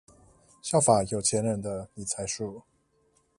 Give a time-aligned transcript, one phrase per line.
[0.63, 2.63] 效法有錢人的理財術